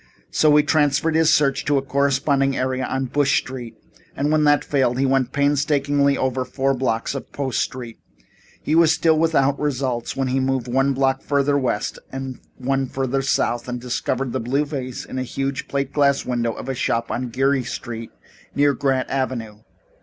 So 0.31 0.55
he 0.55 0.63
transferred 0.63 1.13
his 1.13 1.31
search 1.31 1.63
to 1.65 1.77
a 1.77 1.83
corresponding 1.83 2.57
area 2.57 2.85
on 2.87 3.05
Bush 3.05 3.37
Street, 3.37 3.75
and 4.15 4.31
when 4.31 4.45
that 4.45 4.65
failed, 4.65 4.97
he 4.97 5.05
went 5.05 5.31
painstakingly 5.31 6.17
over 6.17 6.43
four 6.43 6.73
blocks 6.73 7.13
of 7.13 7.31
Post 7.31 7.59
Street. 7.59 7.99
He 8.63 8.73
was 8.73 8.91
still 8.91 9.15
without 9.19 9.59
results 9.59 10.15
when 10.15 10.29
he 10.29 10.39
moved 10.39 10.67
one 10.67 10.93
block 10.93 11.21
further 11.21 11.55
west 11.55 11.99
and 12.11 12.39
one 12.57 12.87
further 12.87 13.21
south 13.21 13.67
and 13.69 13.79
discovered 13.79 14.33
the 14.33 14.39
blue 14.39 14.65
vase 14.65 15.05
in 15.05 15.19
a 15.19 15.21
huge 15.23 15.67
plate 15.67 15.93
glass 15.93 16.25
window 16.25 16.51
of 16.53 16.67
a 16.67 16.73
shop 16.73 17.11
on 17.11 17.29
Geary 17.29 17.63
Street 17.63 18.09
near 18.55 18.73
Grant 18.73 19.07
Avenue. 19.11 19.59